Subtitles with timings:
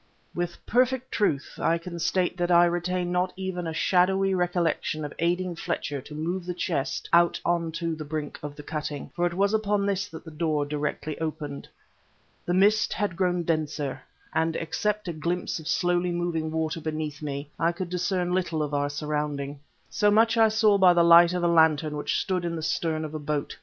[0.33, 5.13] With perfect truth I can state that I retain not even a shadowy recollection of
[5.19, 9.27] aiding Fletcher to move the chest out on to the brink of the cutting for
[9.27, 11.67] it was upon this that the door directly opened.
[12.47, 14.01] The mist had grown denser,
[14.33, 18.73] and except a glimpse of slowly moving water beneath me, I could discern little of
[18.73, 19.59] our surrounding.
[19.91, 23.05] So much I saw by the light of a lantern which stood in the stern
[23.05, 23.55] of a boat.